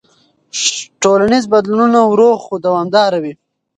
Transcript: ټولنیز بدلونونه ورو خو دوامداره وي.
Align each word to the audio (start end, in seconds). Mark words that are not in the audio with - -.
ټولنیز 1.01 1.43
بدلونونه 1.53 1.99
ورو 2.11 2.31
خو 2.43 2.53
دوامداره 2.65 3.17
وي. 3.23 3.33